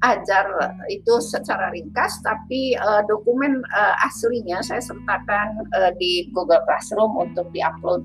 ajar 0.00 0.48
itu 0.88 1.20
secara 1.20 1.68
ringkas, 1.76 2.24
tapi 2.24 2.72
uh, 2.80 3.04
dokumen 3.04 3.60
uh, 3.76 3.94
aslinya 4.08 4.64
saya 4.64 4.80
sertakan 4.80 5.60
uh, 5.76 5.92
di 6.00 6.32
Google 6.32 6.64
Classroom 6.64 7.20
untuk 7.20 7.52
diupload. 7.52 8.00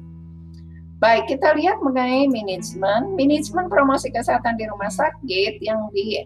Baik, 1.00 1.28
kita 1.28 1.56
lihat 1.56 1.80
mengenai 1.84 2.28
manajemen. 2.32 3.16
Manajemen 3.16 3.68
promosi 3.68 4.12
kesehatan 4.12 4.56
di 4.60 4.68
rumah 4.68 4.92
sakit 4.92 5.60
yang 5.64 5.88
di 5.92 6.24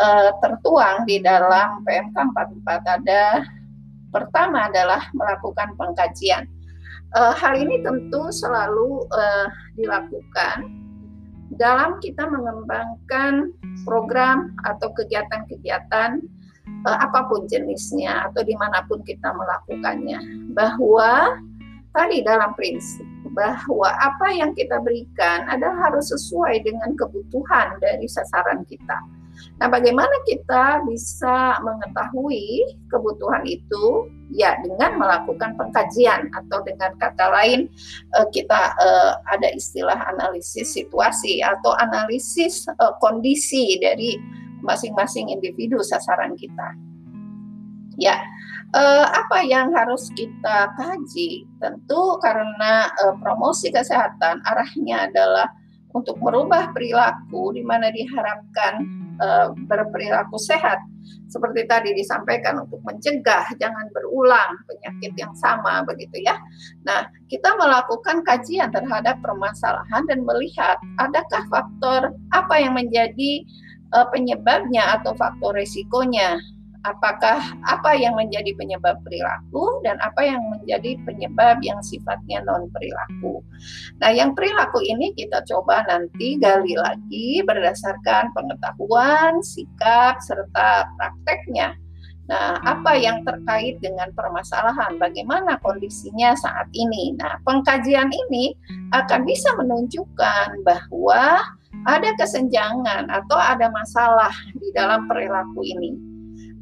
uh, 0.00 0.32
tertuang 0.40 1.04
di 1.08 1.20
dalam 1.20 1.84
PMK 1.84 2.16
44 2.64 2.96
ada 3.00 3.44
pertama 4.12 4.68
adalah 4.68 5.04
melakukan 5.12 5.76
pengkajian. 5.76 6.48
Uh, 7.16 7.32
hal 7.32 7.56
ini 7.56 7.80
tentu 7.80 8.28
selalu 8.28 9.04
uh, 9.14 9.48
dilakukan 9.76 10.85
dalam 11.54 12.02
kita 12.02 12.26
mengembangkan 12.26 13.54
program 13.86 14.50
atau 14.66 14.90
kegiatan-kegiatan 14.92 16.18
uh, 16.84 16.98
apa 16.98 17.30
pun 17.30 17.46
jenisnya 17.46 18.26
atau 18.30 18.42
di 18.42 18.58
mana 18.58 18.82
pun 18.90 19.00
kita 19.06 19.30
melakukannya. 19.30 20.18
Bahwa 20.52 21.38
tadi 21.94 22.20
dalam 22.26 22.52
prinsip 22.58 23.06
bahwa 23.36 23.92
apa 24.00 24.32
yang 24.32 24.56
kita 24.56 24.80
berikan 24.80 25.44
adalah 25.48 25.92
harus 25.92 26.08
sesuai 26.08 26.64
dengan 26.64 26.96
kebutuhan 26.96 27.76
dari 27.80 28.08
sasaran 28.08 28.64
kita 28.64 28.96
Nah, 29.56 29.68
bagaimana 29.72 30.12
kita 30.28 30.84
bisa 30.84 31.60
mengetahui 31.64 32.64
kebutuhan 32.92 33.42
itu? 33.48 34.10
Ya, 34.34 34.58
dengan 34.58 34.98
melakukan 34.98 35.54
pengkajian 35.54 36.28
atau 36.34 36.58
dengan 36.66 36.90
kata 36.98 37.30
lain 37.30 37.70
eh, 38.18 38.26
kita 38.34 38.74
eh, 38.74 39.12
ada 39.32 39.48
istilah 39.54 39.96
analisis 40.12 40.74
situasi 40.74 41.40
atau 41.46 41.72
analisis 41.78 42.66
eh, 42.66 42.94
kondisi 42.98 43.78
dari 43.78 44.18
masing-masing 44.66 45.30
individu 45.30 45.78
sasaran 45.78 46.34
kita. 46.34 46.74
Ya, 47.96 48.20
apa 49.08 49.40
yang 49.40 49.72
harus 49.72 50.12
kita 50.12 50.68
kaji? 50.76 51.48
Tentu 51.64 52.20
karena 52.20 52.92
promosi 53.24 53.72
kesehatan 53.72 54.44
arahnya 54.44 55.08
adalah 55.08 55.48
untuk 55.96 56.20
merubah 56.20 56.76
perilaku 56.76 57.56
di 57.56 57.64
mana 57.64 57.88
diharapkan 57.88 58.84
uh, 59.20 59.52
berperilaku 59.66 60.36
sehat 60.40 60.78
seperti 61.26 61.66
tadi 61.66 61.90
disampaikan 61.94 62.62
untuk 62.62 62.82
mencegah 62.86 63.46
jangan 63.58 63.86
berulang 63.94 64.58
penyakit 64.66 65.12
yang 65.18 65.34
sama 65.38 65.82
begitu 65.86 66.22
ya. 66.22 66.38
Nah, 66.86 67.06
kita 67.30 67.54
melakukan 67.58 68.22
kajian 68.22 68.70
terhadap 68.70 69.18
permasalahan 69.22 70.02
dan 70.06 70.22
melihat 70.22 70.78
adakah 71.02 71.42
faktor 71.50 72.14
apa 72.34 72.54
yang 72.58 72.74
menjadi 72.78 73.42
uh, 73.94 74.06
penyebabnya 74.10 74.98
atau 74.98 75.14
faktor 75.18 75.54
resikonya 75.58 76.38
apakah 76.86 77.42
apa 77.66 77.90
yang 77.98 78.14
menjadi 78.14 78.54
penyebab 78.54 79.02
perilaku 79.02 79.82
dan 79.82 79.98
apa 79.98 80.22
yang 80.22 80.38
menjadi 80.54 80.94
penyebab 81.02 81.58
yang 81.66 81.82
sifatnya 81.82 82.46
non 82.46 82.70
perilaku. 82.70 83.42
Nah, 83.98 84.14
yang 84.14 84.38
perilaku 84.38 84.78
ini 84.86 85.10
kita 85.18 85.42
coba 85.50 85.82
nanti 85.90 86.38
gali 86.38 86.78
lagi 86.78 87.42
berdasarkan 87.42 88.30
pengetahuan, 88.30 89.42
sikap 89.42 90.22
serta 90.22 90.86
prakteknya. 90.94 91.74
Nah, 92.26 92.58
apa 92.66 92.98
yang 92.98 93.22
terkait 93.22 93.78
dengan 93.78 94.10
permasalahan, 94.10 94.98
bagaimana 94.98 95.62
kondisinya 95.62 96.34
saat 96.34 96.66
ini? 96.74 97.14
Nah, 97.14 97.38
pengkajian 97.46 98.10
ini 98.10 98.50
akan 98.90 99.22
bisa 99.22 99.54
menunjukkan 99.54 100.66
bahwa 100.66 101.38
ada 101.86 102.10
kesenjangan 102.18 103.06
atau 103.06 103.38
ada 103.38 103.70
masalah 103.70 104.34
di 104.58 104.74
dalam 104.74 105.06
perilaku 105.06 105.62
ini. 105.62 106.05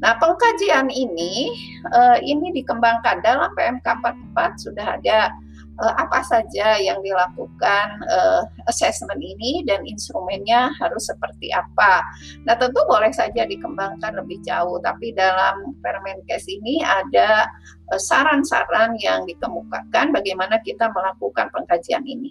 Nah, 0.05 0.13
pengkajian 0.21 0.93
ini 0.93 1.49
uh, 1.89 2.21
ini 2.21 2.53
dikembangkan 2.53 3.25
dalam 3.25 3.49
PMK 3.57 4.05
44 4.37 4.53
sudah 4.61 5.01
ada 5.01 5.33
uh, 5.81 5.93
apa 5.97 6.21
saja 6.21 6.77
yang 6.77 7.01
dilakukan 7.01 8.05
uh, 8.05 8.45
assessment 8.69 9.17
ini 9.17 9.65
dan 9.65 9.81
instrumennya 9.81 10.69
harus 10.77 11.09
seperti 11.09 11.49
apa. 11.49 12.05
Nah, 12.45 12.53
tentu 12.53 12.85
boleh 12.85 13.09
saja 13.09 13.49
dikembangkan 13.49 14.21
lebih 14.21 14.45
jauh, 14.45 14.77
tapi 14.85 15.09
dalam 15.09 15.73
Permenkes 15.81 16.45
ini 16.53 16.85
ada 16.85 17.49
saran-saran 17.97 18.93
uh, 18.93 19.01
yang 19.01 19.25
dikemukakan 19.25 20.13
bagaimana 20.13 20.61
kita 20.61 20.85
melakukan 20.93 21.49
pengkajian 21.49 22.05
ini. 22.05 22.29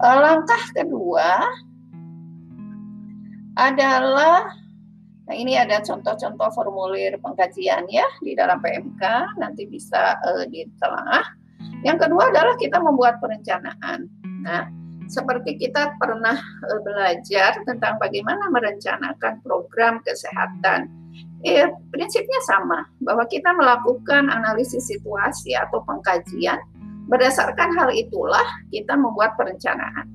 Uh, 0.00 0.24
langkah 0.24 0.64
kedua 0.72 1.52
adalah 3.60 4.63
Nah, 5.24 5.34
ini 5.34 5.56
ada 5.56 5.80
contoh-contoh 5.80 6.52
formulir 6.52 7.16
pengkajian 7.16 7.88
ya 7.88 8.04
di 8.20 8.36
dalam 8.36 8.60
PMK, 8.60 9.02
nanti 9.40 9.64
bisa 9.64 10.20
uh, 10.20 10.44
ditelaah. 10.44 11.24
Yang 11.80 12.08
kedua 12.08 12.28
adalah 12.28 12.54
kita 12.60 12.76
membuat 12.76 13.24
perencanaan. 13.24 14.04
Nah, 14.44 14.68
seperti 15.08 15.56
kita 15.56 15.96
pernah 15.96 16.36
uh, 16.36 16.80
belajar 16.84 17.56
tentang 17.64 17.96
bagaimana 17.96 18.52
merencanakan 18.52 19.40
program 19.40 20.04
kesehatan. 20.04 20.92
Eh, 21.44 21.68
prinsipnya 21.92 22.40
sama, 22.44 22.88
bahwa 23.04 23.28
kita 23.28 23.52
melakukan 23.52 24.32
analisis 24.32 24.88
situasi 24.88 25.52
atau 25.52 25.80
pengkajian. 25.84 26.56
Berdasarkan 27.04 27.68
hal 27.76 27.92
itulah 27.92 28.44
kita 28.72 28.96
membuat 28.96 29.36
perencanaan. 29.36 30.08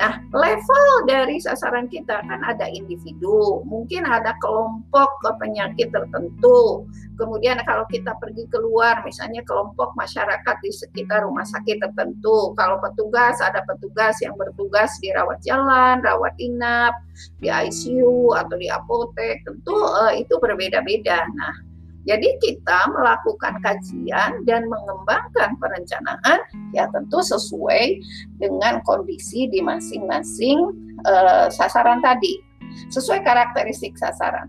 Nah, 0.00 0.16
level 0.32 0.88
dari 1.04 1.36
sasaran 1.36 1.84
kita 1.90 2.24
kan 2.24 2.40
ada 2.40 2.64
individu, 2.72 3.60
mungkin 3.68 4.08
ada 4.08 4.32
kelompok 4.40 5.12
penyakit 5.36 5.92
tertentu. 5.92 6.88
Kemudian 7.20 7.60
kalau 7.68 7.84
kita 7.92 8.16
pergi 8.16 8.48
keluar, 8.48 9.04
misalnya 9.04 9.44
kelompok 9.44 9.92
masyarakat 9.92 10.56
di 10.64 10.72
sekitar 10.72 11.28
rumah 11.28 11.44
sakit 11.44 11.84
tertentu. 11.84 12.56
Kalau 12.56 12.80
petugas, 12.80 13.36
ada 13.44 13.60
petugas 13.68 14.16
yang 14.24 14.32
bertugas 14.40 14.96
di 15.04 15.12
rawat 15.12 15.36
jalan, 15.44 16.00
rawat 16.00 16.32
inap, 16.40 16.96
di 17.36 17.52
ICU 17.52 18.32
atau 18.32 18.56
di 18.56 18.72
apotek. 18.72 19.44
Tentu 19.44 19.76
uh, 19.76 20.16
itu 20.16 20.32
berbeda-beda. 20.40 21.28
Nah, 21.36 21.69
jadi 22.08 22.28
kita 22.40 22.80
melakukan 22.96 23.60
kajian 23.60 24.44
dan 24.48 24.64
mengembangkan 24.68 25.56
perencanaan 25.60 26.40
ya 26.72 26.88
tentu 26.92 27.20
sesuai 27.20 28.00
dengan 28.40 28.80
kondisi 28.88 29.46
di 29.52 29.60
masing-masing 29.60 30.58
uh, 31.04 31.46
sasaran 31.52 32.00
tadi, 32.00 32.40
sesuai 32.88 33.20
karakteristik 33.20 33.96
sasaran. 34.00 34.48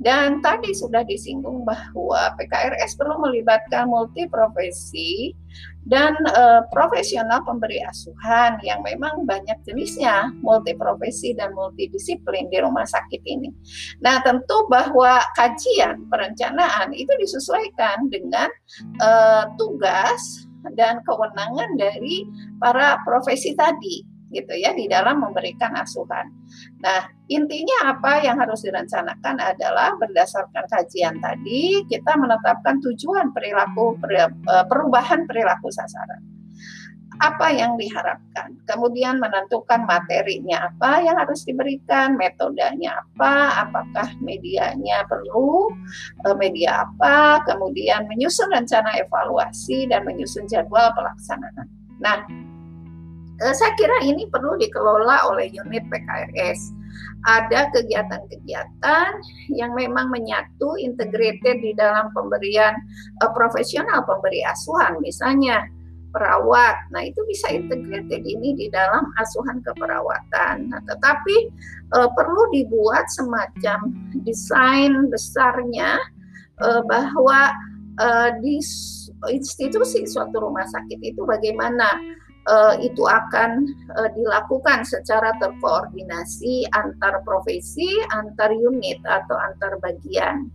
Dan 0.00 0.40
tadi 0.40 0.72
sudah 0.72 1.04
disinggung 1.04 1.68
bahwa 1.68 2.32
PKRS 2.40 2.96
perlu 2.96 3.20
melibatkan 3.20 3.84
multi 3.84 4.24
profesi 4.32 5.36
dan 5.84 6.16
uh, 6.32 6.64
profesional 6.72 7.44
pemberi 7.44 7.84
asuhan 7.84 8.56
yang 8.64 8.80
memang 8.80 9.28
banyak 9.28 9.60
jenisnya, 9.68 10.32
multi 10.40 10.72
profesi 10.72 11.36
dan 11.36 11.52
multidisiplin 11.52 12.48
di 12.48 12.64
rumah 12.64 12.88
sakit 12.88 13.20
ini. 13.28 13.52
Nah, 14.00 14.24
tentu 14.24 14.64
bahwa 14.72 15.20
kajian 15.36 16.08
perencanaan 16.08 16.96
itu 16.96 17.12
disesuaikan 17.20 18.08
dengan 18.08 18.48
uh, 19.04 19.52
tugas 19.60 20.48
dan 20.76 21.00
kewenangan 21.04 21.76
dari 21.76 22.28
para 22.60 23.00
profesi 23.04 23.56
tadi 23.56 24.09
gitu 24.30 24.54
ya 24.54 24.70
di 24.72 24.86
dalam 24.86 25.20
memberikan 25.20 25.74
asuhan. 25.74 26.30
Nah, 26.80 27.10
intinya 27.26 27.94
apa 27.94 28.22
yang 28.22 28.38
harus 28.38 28.62
direncanakan 28.62 29.36
adalah 29.42 29.98
berdasarkan 29.98 30.64
kajian 30.70 31.18
tadi 31.18 31.82
kita 31.90 32.14
menetapkan 32.14 32.78
tujuan 32.78 33.34
perilaku 33.34 33.98
e, 34.06 34.26
perubahan 34.70 35.26
perilaku 35.26 35.68
sasaran. 35.74 36.22
Apa 37.20 37.52
yang 37.52 37.76
diharapkan, 37.76 38.56
kemudian 38.64 39.20
menentukan 39.20 39.84
materinya 39.84 40.72
apa 40.72 41.04
yang 41.04 41.20
harus 41.20 41.44
diberikan, 41.44 42.16
metodenya 42.16 42.96
apa, 42.96 43.68
apakah 43.68 44.08
medianya 44.24 45.04
perlu, 45.04 45.68
e, 46.24 46.28
media 46.38 46.88
apa, 46.88 47.44
kemudian 47.44 48.08
menyusun 48.08 48.48
rencana 48.48 48.96
evaluasi 49.04 49.84
dan 49.90 50.08
menyusun 50.08 50.48
jadwal 50.48 50.96
pelaksanaan. 50.96 51.68
Nah, 52.00 52.24
saya 53.40 53.72
kira 53.80 54.04
ini 54.04 54.28
perlu 54.28 54.60
dikelola 54.60 55.32
oleh 55.32 55.48
unit 55.48 55.84
PKRS. 55.88 56.76
Ada 57.24 57.72
kegiatan-kegiatan 57.72 59.10
yang 59.52 59.72
memang 59.72 60.12
menyatu 60.12 60.76
integrated 60.76 61.60
di 61.60 61.72
dalam 61.76 62.12
pemberian 62.12 62.76
uh, 63.24 63.32
profesional 63.32 64.04
pemberi 64.04 64.44
asuhan, 64.44 65.00
misalnya 65.00 65.64
perawat. 66.12 66.76
Nah, 66.92 67.06
itu 67.06 67.22
bisa 67.30 67.48
integrated 67.48 68.26
ini 68.26 68.56
di 68.58 68.66
dalam 68.68 69.08
asuhan 69.16 69.62
keperawatan. 69.62 70.68
Nah, 70.68 70.80
tetapi 70.84 71.36
uh, 71.96 72.10
perlu 72.12 72.50
dibuat 72.52 73.08
semacam 73.08 73.94
desain 74.26 75.08
besarnya 75.08 75.96
uh, 76.60 76.82
bahwa 76.84 77.54
uh, 78.02 78.30
di 78.42 78.58
institusi 79.30 80.08
suatu 80.08 80.40
rumah 80.40 80.66
sakit 80.66 80.98
itu 81.04 81.22
bagaimana 81.28 81.86
uh, 82.50 82.74
itu 82.82 83.06
akan 83.06 83.70
uh, 83.94 84.10
dilakukan 84.18 84.82
secara 84.82 85.30
terkoordinasi 85.38 86.66
antar 86.74 87.22
profesi, 87.22 87.88
antar 88.10 88.50
unit 88.50 88.98
atau 89.06 89.38
antar 89.38 89.78
bagian. 89.78 90.50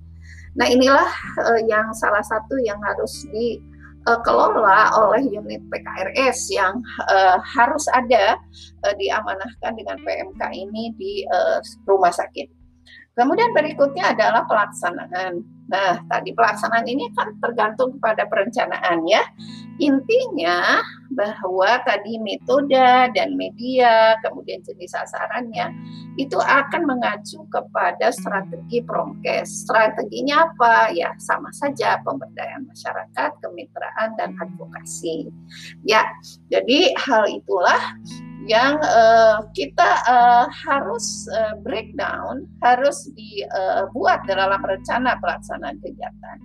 Nah, 0.59 0.67
inilah 0.67 1.07
uh, 1.39 1.61
yang 1.67 1.95
salah 1.95 2.23
satu 2.23 2.59
yang 2.63 2.79
harus 2.83 3.27
dikelola 3.31 4.91
oleh 4.99 5.23
unit 5.31 5.63
PKRS 5.71 6.51
yang 6.51 6.83
uh, 7.07 7.39
harus 7.43 7.87
ada 7.91 8.39
uh, 8.87 8.93
diamanahkan 8.99 9.71
dengan 9.75 9.97
PMK 10.03 10.41
ini 10.51 10.91
di 10.99 11.23
uh, 11.31 11.59
rumah 11.87 12.11
sakit. 12.11 12.64
Kemudian 13.15 13.55
berikutnya 13.55 14.11
adalah 14.11 14.43
pelaksanaan. 14.43 15.39
Nah, 15.65 15.97
tadi 16.05 16.29
pelaksanaan 16.35 16.85
ini 16.85 17.09
kan 17.17 17.33
tergantung 17.41 17.97
pada 17.97 18.27
perencanaan 18.29 19.01
ya. 19.07 19.23
Intinya 19.81 20.83
bahwa 21.09 21.79
tadi 21.87 22.21
metode 22.21 22.85
dan 23.15 23.33
media, 23.33 24.19
kemudian 24.21 24.61
jenis 24.61 24.93
sasarannya 24.93 25.71
itu 26.19 26.37
akan 26.37 26.85
mengacu 26.85 27.43
kepada 27.49 28.11
strategi 28.13 28.83
promkes. 28.85 29.65
Strateginya 29.65 30.51
apa? 30.51 30.91
Ya, 30.93 31.15
sama 31.17 31.49
saja 31.55 31.97
pemberdayaan 32.03 32.67
masyarakat, 32.69 33.31
kemitraan 33.41 34.13
dan 34.19 34.37
advokasi. 34.37 35.31
Ya, 35.87 36.05
jadi 36.51 36.93
hal 36.99 37.31
itulah 37.31 37.79
yang 38.45 38.77
uh, 38.77 39.41
kita 39.57 39.89
uh, 40.05 40.45
harus 40.45 41.25
uh, 41.33 41.57
breakdown, 41.65 42.45
harus 42.61 43.09
dibuat 43.17 44.21
dalam 44.29 44.61
rencana 44.61 45.17
pelaksanaan 45.17 45.81
kegiatan. 45.81 46.37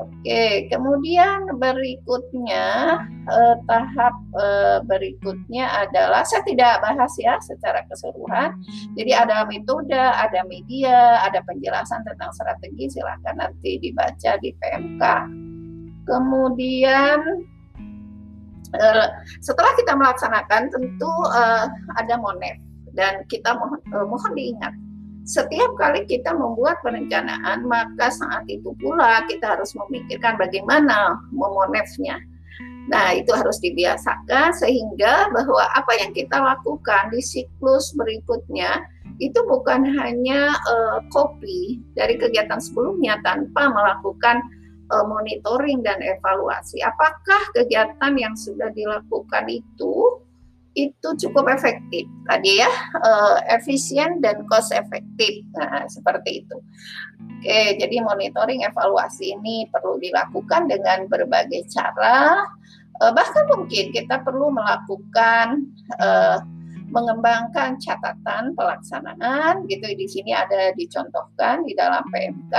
Oke, 0.00 0.64
kemudian 0.72 1.60
berikutnya 1.60 2.68
uh, 3.28 3.56
tahap 3.68 4.16
uh, 4.32 4.80
berikutnya 4.88 5.68
adalah 5.84 6.24
saya 6.24 6.40
tidak 6.48 6.80
bahas 6.80 7.12
ya 7.20 7.36
secara 7.44 7.84
keseluruhan. 7.84 8.56
Jadi 8.96 9.12
ada 9.12 9.44
metode, 9.44 9.92
ada 9.92 10.40
media, 10.48 11.20
ada 11.20 11.44
penjelasan 11.44 12.00
tentang 12.08 12.32
strategi. 12.32 12.88
Silahkan 12.96 13.36
nanti 13.36 13.76
dibaca 13.76 14.40
di 14.40 14.56
PMK. 14.56 15.04
Kemudian 16.08 17.44
uh, 18.76 19.06
setelah 19.42 19.72
kita 19.78 19.92
melaksanakan 19.96 20.70
tentu 20.70 21.10
uh, 21.30 21.66
ada 21.98 22.14
monef 22.20 22.56
dan 22.94 23.22
kita 23.30 23.54
mohon, 23.56 23.80
uh, 23.94 24.06
mohon 24.06 24.32
diingat 24.34 24.74
setiap 25.30 25.78
kali 25.78 26.02
kita 26.10 26.34
membuat 26.34 26.82
perencanaan 26.82 27.62
maka 27.68 28.10
saat 28.10 28.42
itu 28.50 28.74
pula 28.82 29.22
kita 29.30 29.54
harus 29.54 29.70
memikirkan 29.78 30.34
bagaimana 30.34 31.14
memonefnya. 31.30 32.18
Nah, 32.90 33.14
itu 33.14 33.30
harus 33.30 33.62
dibiasakan 33.62 34.50
sehingga 34.50 35.30
bahwa 35.30 35.62
apa 35.78 35.92
yang 36.02 36.10
kita 36.10 36.34
lakukan 36.34 37.14
di 37.14 37.22
siklus 37.22 37.94
berikutnya 37.94 38.82
itu 39.22 39.38
bukan 39.46 39.86
hanya 40.00 40.50
uh, 40.66 40.98
copy 41.14 41.78
dari 41.94 42.18
kegiatan 42.18 42.58
sebelumnya 42.58 43.20
tanpa 43.22 43.70
melakukan 43.70 44.42
uh, 44.90 45.06
monitoring 45.06 45.80
dan 45.80 46.02
evaluasi. 46.02 46.82
Apakah 46.82 47.54
kegiatan 47.54 48.12
yang 48.18 48.34
sudah 48.34 48.68
dilakukan 48.74 49.46
itu 49.48 50.20
itu 50.74 51.08
cukup 51.26 51.50
efektif? 51.50 52.06
Tadi 52.26 52.62
ya 52.62 52.70
uh, 53.00 53.38
efisien 53.50 54.22
dan 54.22 54.46
cost 54.46 54.74
efektif 54.74 55.46
nah 55.54 55.86
seperti 55.86 56.44
itu. 56.46 56.56
Oke 57.40 57.80
jadi 57.80 57.96
monitoring 58.04 58.66
evaluasi 58.66 59.34
ini 59.38 59.66
perlu 59.70 59.96
dilakukan 59.98 60.68
dengan 60.70 61.06
berbagai 61.06 61.66
cara. 61.70 62.46
Uh, 63.00 63.10
bahkan 63.16 63.48
mungkin 63.48 63.96
kita 63.96 64.20
perlu 64.20 64.52
melakukan 64.52 65.64
uh, 65.96 66.44
mengembangkan 66.90 67.78
catatan 67.78 68.54
pelaksanaan 68.58 69.66
gitu 69.70 69.86
di 69.94 70.06
sini 70.10 70.34
ada 70.34 70.74
dicontohkan 70.74 71.62
di 71.62 71.72
dalam 71.78 72.02
PMK 72.10 72.54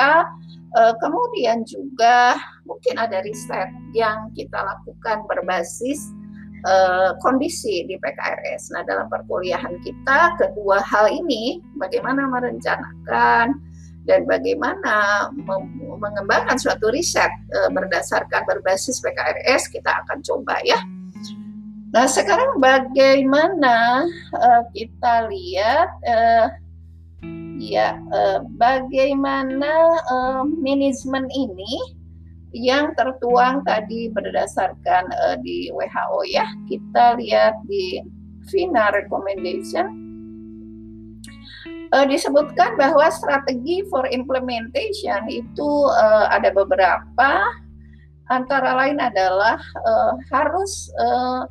Uh, 0.71 0.95
kemudian 1.03 1.67
juga 1.67 2.39
mungkin 2.63 2.95
ada 2.95 3.19
riset 3.27 3.67
yang 3.91 4.31
kita 4.31 4.55
lakukan 4.55 5.27
berbasis 5.27 5.99
uh, 6.63 7.11
kondisi 7.19 7.83
di 7.91 7.99
PKRS. 7.99 8.71
Nah, 8.71 8.87
dalam 8.87 9.11
perkuliahan 9.11 9.75
kita 9.83 10.39
kedua 10.39 10.79
hal 10.79 11.11
ini 11.11 11.59
bagaimana 11.75 12.23
merencanakan 12.23 13.59
dan 14.07 14.21
bagaimana 14.23 15.27
mengembangkan 15.99 16.55
suatu 16.55 16.87
riset 16.95 17.29
uh, 17.51 17.67
berdasarkan 17.75 18.47
berbasis 18.47 19.03
PKRS 19.03 19.67
kita 19.75 19.91
akan 20.07 20.23
coba 20.23 20.55
ya. 20.63 20.79
Nah, 21.91 22.07
sekarang 22.07 22.63
bagaimana 22.63 24.07
uh, 24.31 24.63
kita 24.71 25.27
lihat 25.27 25.91
uh, 26.07 26.47
ya 27.59 27.99
uh, 28.15 28.39
bagaimana 28.55 29.99
uh, 30.07 30.47
manajemen 30.47 31.27
ini 31.35 31.99
yang 32.55 32.95
tertuang 32.95 33.67
tadi 33.67 34.07
berdasarkan 34.07 35.03
uh, 35.11 35.35
di 35.43 35.67
WHO 35.75 36.19
ya. 36.31 36.47
Kita 36.71 37.19
lihat 37.19 37.59
di 37.67 37.99
FINA 38.47 38.95
recommendation. 38.95 39.91
Uh, 41.91 42.07
disebutkan 42.07 42.79
bahwa 42.79 43.11
strategi 43.11 43.83
for 43.91 44.07
implementation 44.07 45.27
itu 45.27 45.71
uh, 45.91 46.31
ada 46.31 46.55
beberapa. 46.55 47.31
Antara 48.31 48.79
lain 48.79 48.95
adalah 48.95 49.59
uh, 49.83 50.15
harus 50.31 50.87
uh, 50.95 51.43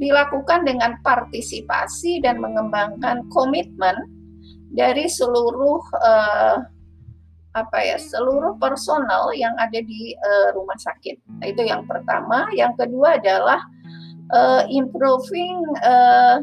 dilakukan 0.00 0.64
dengan 0.64 0.96
partisipasi 1.04 2.24
dan 2.24 2.40
mengembangkan 2.40 3.28
komitmen 3.28 4.08
dari 4.72 5.04
seluruh 5.06 5.82
uh, 6.00 6.56
apa 7.50 7.78
ya 7.82 7.98
seluruh 7.98 8.54
personal 8.62 9.34
yang 9.34 9.52
ada 9.58 9.82
di 9.82 10.14
uh, 10.16 10.54
rumah 10.56 10.78
sakit. 10.78 11.18
Nah, 11.42 11.46
itu 11.50 11.66
yang 11.66 11.84
pertama. 11.84 12.46
Yang 12.54 12.86
kedua 12.86 13.18
adalah 13.18 13.60
uh, 14.32 14.62
improving 14.70 15.58
uh, 15.82 16.40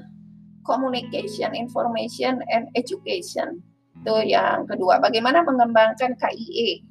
communication, 0.68 1.56
information, 1.56 2.44
and 2.52 2.68
education. 2.76 3.64
Itu 4.04 4.20
yang 4.28 4.68
kedua. 4.68 5.00
Bagaimana 5.00 5.48
mengembangkan 5.48 6.20
KIE, 6.20 6.84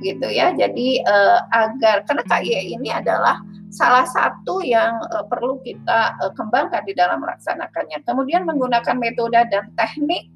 gitu 0.00 0.26
ya. 0.32 0.56
Jadi 0.56 1.04
uh, 1.04 1.44
agar 1.52 2.08
karena 2.08 2.24
KIE 2.24 2.80
ini 2.80 2.88
adalah 2.88 3.44
salah 3.70 4.04
satu 4.04 4.60
yang 4.66 4.98
uh, 5.14 5.24
perlu 5.30 5.62
kita 5.62 6.18
uh, 6.20 6.32
kembangkan 6.34 6.82
di 6.84 6.92
dalam 6.92 7.22
melaksanakannya. 7.22 8.02
Kemudian 8.02 8.42
menggunakan 8.44 8.98
metode 8.98 9.38
dan 9.50 9.70
teknik 9.78 10.26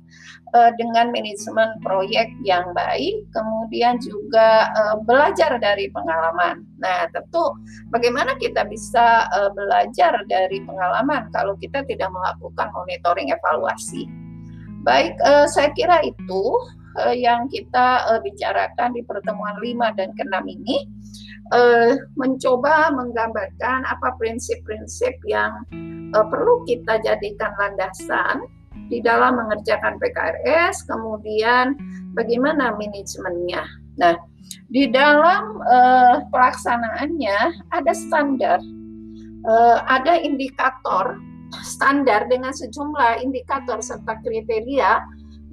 uh, 0.54 0.70
dengan 0.78 1.10
manajemen 1.10 1.74
proyek 1.82 2.30
yang 2.46 2.70
baik, 2.72 3.26
kemudian 3.34 3.98
juga 3.98 4.70
uh, 4.72 4.96
belajar 5.02 5.58
dari 5.58 5.90
pengalaman. 5.90 6.62
Nah, 6.78 7.10
tentu 7.10 7.58
bagaimana 7.90 8.38
kita 8.38 8.62
bisa 8.70 9.26
uh, 9.34 9.50
belajar 9.52 10.22
dari 10.30 10.62
pengalaman 10.62 11.28
kalau 11.34 11.58
kita 11.58 11.82
tidak 11.84 12.08
melakukan 12.14 12.70
monitoring 12.70 13.34
evaluasi. 13.34 14.06
Baik, 14.86 15.16
uh, 15.26 15.50
saya 15.50 15.74
kira 15.74 16.04
itu 16.06 16.42
uh, 16.98 17.14
yang 17.14 17.46
kita 17.50 18.06
uh, 18.08 18.20
bicarakan 18.22 18.94
di 18.94 19.02
pertemuan 19.06 19.56
5 19.58 19.98
dan 19.98 20.10
ke-6 20.14 20.36
ini 20.50 20.76
uh, 21.52 21.92
mencoba 22.16 22.94
menggambarkan 22.94 23.84
apa 23.86 24.14
prinsip-prinsip 24.16 25.14
yang 25.28 25.64
uh, 26.14 26.26
perlu 26.26 26.62
kita 26.64 27.02
jadikan 27.02 27.52
landasan 27.58 28.46
di 28.92 29.00
dalam 29.00 29.40
mengerjakan 29.40 29.96
PKRS, 29.96 30.84
kemudian 30.84 31.72
bagaimana 32.12 32.74
manajemennya. 32.76 33.64
Nah, 33.96 34.18
di 34.68 34.90
dalam 34.92 35.62
uh, 35.64 36.26
pelaksanaannya 36.28 37.64
ada 37.72 37.92
standar, 37.96 38.60
uh, 39.48 39.78
ada 39.88 40.20
indikator 40.20 41.16
standar 41.62 42.26
dengan 42.26 42.50
sejumlah 42.50 43.22
indikator 43.22 43.78
serta 43.78 44.18
kriteria 44.26 45.00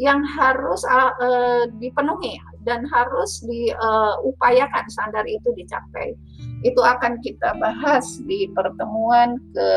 yang 0.02 0.26
harus 0.26 0.82
uh, 0.90 1.70
dipenuhi 1.78 2.42
dan 2.66 2.90
harus 2.90 3.46
diupayakan 3.46 4.86
standar 4.90 5.22
itu 5.30 5.54
dicapai. 5.54 6.18
Itu 6.66 6.82
akan 6.82 7.22
kita 7.22 7.54
bahas 7.62 8.18
di 8.26 8.50
pertemuan 8.50 9.38
ke 9.54 9.70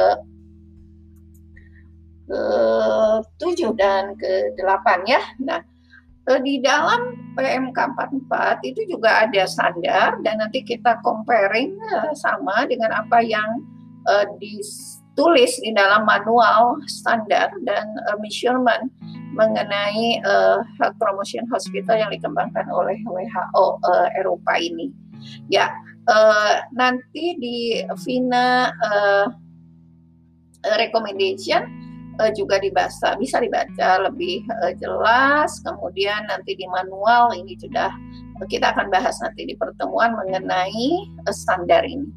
ke-7 2.24 3.76
dan 3.76 4.16
ke-8 4.16 4.86
ya. 5.04 5.20
Nah, 5.44 5.60
eh, 6.32 6.40
di 6.40 6.56
dalam 6.64 7.12
PMK 7.36 7.76
44 7.76 8.64
itu 8.64 8.80
juga 8.88 9.28
ada 9.28 9.44
standar 9.44 10.16
dan 10.24 10.40
nanti 10.40 10.64
kita 10.64 11.04
comparing 11.04 11.76
eh, 11.76 12.12
sama 12.16 12.64
dengan 12.64 12.96
apa 12.96 13.20
yang 13.20 13.60
uh, 14.08 14.24
ditulis 15.14 15.62
di 15.62 15.70
dalam 15.70 16.02
manual 16.02 16.82
standar 16.90 17.54
dan 17.62 17.86
uh, 18.10 18.18
measurement 18.18 18.90
mengenai 19.38 20.18
uh, 20.26 20.58
health 20.82 20.98
promotion 20.98 21.46
hospital 21.54 21.94
yang 21.94 22.10
dikembangkan 22.10 22.66
oleh 22.66 22.98
WHO 23.06 23.78
uh, 23.78 24.10
Eropa 24.18 24.58
ini. 24.58 24.90
Ya, 25.46 25.70
uh, 26.10 26.66
nanti 26.74 27.38
di 27.38 27.78
Vina 28.02 28.74
uh, 28.74 29.30
recommendation 30.82 31.62
uh, 32.18 32.34
juga 32.34 32.58
dibaca, 32.58 33.14
bisa 33.14 33.38
dibaca 33.38 34.10
lebih 34.10 34.42
uh, 34.66 34.74
jelas. 34.82 35.62
Kemudian 35.62 36.26
nanti 36.26 36.58
di 36.58 36.66
manual 36.66 37.38
ini 37.38 37.54
sudah 37.62 37.94
kita 38.50 38.74
akan 38.74 38.90
bahas 38.90 39.14
nanti 39.22 39.46
di 39.46 39.54
pertemuan 39.54 40.10
mengenai 40.18 41.06
standar 41.30 41.86
ini. 41.86 42.10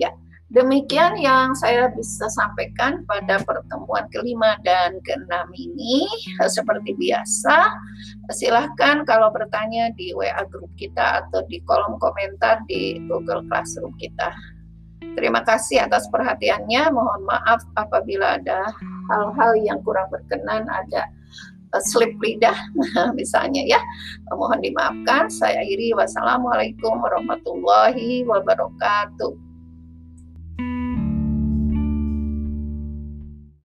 Ya, 0.00 0.08
demikian 0.50 1.14
yang 1.18 1.54
saya 1.54 1.90
bisa 1.94 2.26
sampaikan 2.30 3.06
pada 3.06 3.38
pertemuan 3.42 4.06
kelima 4.10 4.58
dan 4.66 4.98
keenam 5.06 5.46
ini. 5.54 6.06
Seperti 6.46 6.94
biasa, 6.98 7.70
silahkan 8.34 9.06
kalau 9.06 9.30
bertanya 9.30 9.94
di 9.94 10.10
WA 10.14 10.42
grup 10.50 10.70
kita 10.74 11.26
atau 11.26 11.46
di 11.46 11.62
kolom 11.62 11.96
komentar 12.02 12.62
di 12.66 12.98
Google 13.06 13.46
Classroom 13.46 13.94
kita. 13.96 14.34
Terima 15.14 15.42
kasih 15.42 15.86
atas 15.86 16.06
perhatiannya. 16.10 16.92
Mohon 16.94 17.26
maaf 17.26 17.60
apabila 17.74 18.38
ada 18.38 18.70
hal-hal 19.10 19.52
yang 19.58 19.78
kurang 19.82 20.06
berkenan, 20.12 20.70
ada 20.70 21.10
uh, 21.74 21.82
slip 21.82 22.14
lidah 22.22 22.54
misalnya 23.18 23.62
ya. 23.66 23.80
Mohon 24.30 24.62
dimaafkan. 24.62 25.26
Saya 25.32 25.66
Iri. 25.66 25.90
Wassalamualaikum 25.96 27.02
warahmatullahi 27.02 28.22
wabarakatuh. 28.22 29.49